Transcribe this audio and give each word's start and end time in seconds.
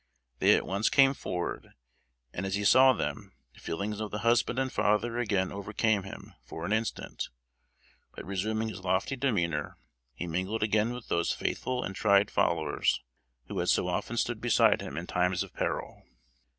They 0.39 0.55
at 0.55 0.65
once 0.65 0.89
came 0.89 1.13
forward, 1.13 1.73
and 2.33 2.43
as 2.47 2.55
he 2.55 2.63
saw 2.63 2.91
them, 2.91 3.33
the 3.53 3.59
feelings 3.59 3.99
of 3.99 4.09
the 4.09 4.17
husband 4.25 4.57
and 4.57 4.73
father 4.73 5.19
again 5.19 5.51
overcame 5.51 6.01
him 6.01 6.33
for 6.41 6.65
an 6.65 6.73
instant; 6.73 7.29
but 8.15 8.25
resuming 8.25 8.69
his 8.69 8.79
lofty 8.83 9.15
demeanor 9.15 9.77
he 10.15 10.25
mingled 10.25 10.63
again 10.63 10.91
with 10.93 11.09
those 11.09 11.33
faithful 11.33 11.83
and 11.83 11.95
tried 11.95 12.31
followers, 12.31 13.03
who 13.45 13.59
had 13.59 13.69
so 13.69 13.89
often 13.89 14.17
stood 14.17 14.41
beside 14.41 14.81
him 14.81 14.97
in 14.97 15.05
times 15.05 15.43
of 15.43 15.53
peril. 15.53 16.01